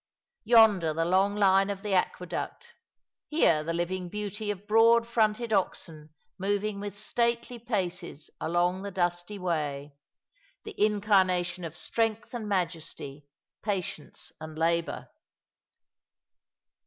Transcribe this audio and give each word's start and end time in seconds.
Yonder 0.45 0.93
the 0.95 1.05
long 1.05 1.35
line 1.35 1.69
of 1.69 1.83
the 1.83 1.93
aqueduct; 1.93 2.73
here 3.29 3.63
the 3.63 3.71
living 3.71 4.09
beauty 4.09 4.49
of 4.49 4.65
broad 4.65 5.05
fronted 5.07 5.53
oxen 5.53 6.09
moving 6.39 6.79
with 6.79 6.97
stately 6.97 7.59
paces 7.59 8.31
along 8.39 8.81
the 8.81 8.89
dusty 8.89 9.37
way, 9.37 9.93
the 10.63 10.73
incarnation 10.83 11.63
of 11.63 11.77
strength 11.77 12.33
and 12.33 12.49
majesty, 12.49 13.27
patience 13.61 14.31
and 14.39 14.57
labour. 14.57 15.07